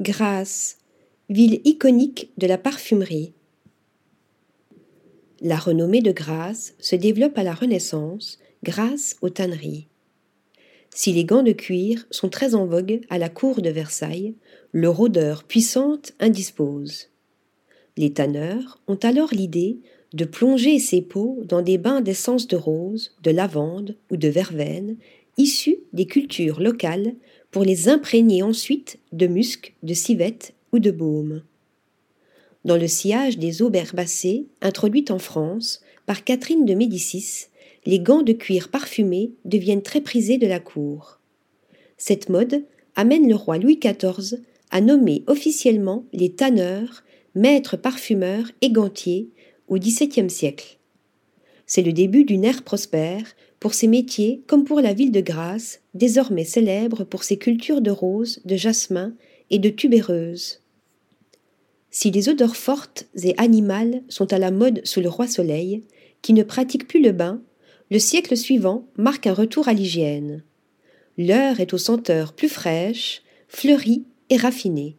[0.00, 0.78] Grasse,
[1.30, 3.32] ville iconique de la parfumerie.
[5.40, 9.86] La renommée de Grasse se développe à la Renaissance grâce aux tanneries.
[10.90, 14.34] Si les gants de cuir sont très en vogue à la cour de Versailles,
[14.72, 17.10] leur odeur puissante indispose.
[17.96, 19.78] Les tanneurs ont alors l'idée
[20.12, 24.96] de plonger ces peaux dans des bains d'essence de rose, de lavande ou de verveine
[25.36, 27.14] issus des cultures locales
[27.54, 31.44] pour les imprégner ensuite de musc, de civette ou de baume.
[32.64, 37.46] Dans le sillage des eaux herbacées introduites en France par Catherine de Médicis,
[37.86, 41.20] les gants de cuir parfumés deviennent très prisés de la cour.
[41.96, 42.64] Cette mode
[42.96, 44.40] amène le roi Louis XIV
[44.72, 47.04] à nommer officiellement les tanneurs,
[47.36, 49.28] maîtres parfumeurs et gantiers
[49.68, 50.78] au XVIIe siècle.
[51.66, 53.24] C'est le début d'une ère prospère
[53.60, 57.90] pour ces métiers comme pour la ville de Grasse, désormais célèbre pour ses cultures de
[57.90, 59.14] roses, de jasmin
[59.50, 60.60] et de tubéreuses.
[61.90, 65.82] Si les odeurs fortes et animales sont à la mode sous le roi Soleil,
[66.22, 67.40] qui ne pratique plus le bain,
[67.90, 70.42] le siècle suivant marque un retour à l'hygiène.
[71.16, 74.96] L'heure est aux senteurs plus fraîches, fleuries et raffinées.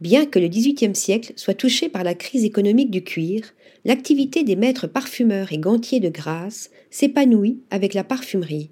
[0.00, 3.54] Bien que le XVIIIe siècle soit touché par la crise économique du cuir,
[3.86, 8.70] l'activité des maîtres parfumeurs et gantiers de Grasse s'épanouit avec la parfumerie.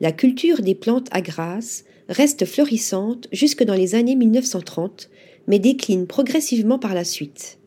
[0.00, 5.08] La culture des plantes à Grasse reste florissante jusque dans les années 1930,
[5.46, 7.58] mais décline progressivement par la suite.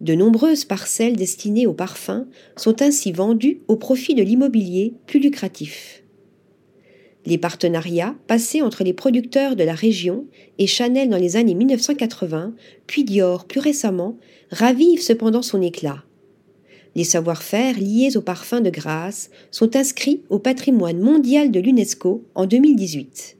[0.00, 6.02] De nombreuses parcelles destinées aux parfums sont ainsi vendues au profit de l'immobilier plus lucratif.
[7.26, 10.26] Les partenariats passés entre les producteurs de la région
[10.58, 12.54] et Chanel dans les années 1980,
[12.86, 14.18] puis Dior plus récemment,
[14.50, 16.04] ravivent cependant son éclat.
[16.94, 22.46] Les savoir-faire liés aux parfums de Grasse sont inscrits au patrimoine mondial de l'UNESCO en
[22.46, 23.36] 2018.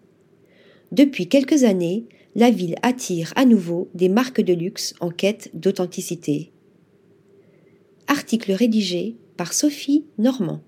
[0.93, 6.53] Depuis quelques années, la ville attire à nouveau des marques de luxe en quête d'authenticité.
[8.07, 10.63] Article rédigé par Sophie Normand.